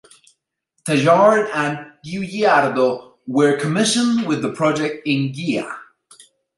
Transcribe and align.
Tjaarda 0.85 1.51
and 1.53 1.77
Giugiaro 2.03 3.13
were 3.27 3.55
commissioned 3.59 4.25
with 4.27 4.41
the 4.41 4.51
project 4.51 5.05
at 5.05 5.05
Ghia. 5.35 5.71